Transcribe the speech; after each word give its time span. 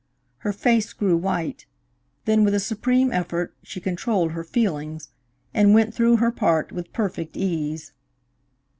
Her 0.39 0.51
face 0.51 0.93
grew 0.93 1.15
white; 1.15 1.67
then, 2.25 2.43
with 2.43 2.55
a 2.55 2.59
supreme 2.59 3.11
effort, 3.11 3.53
she 3.61 3.79
controlled 3.79 4.31
her 4.31 4.43
feelings, 4.43 5.09
and 5.53 5.75
went 5.75 5.93
through 5.93 6.15
her 6.15 6.31
part 6.31 6.71
with 6.71 6.91
perfect 6.91 7.37
ease. 7.37 7.93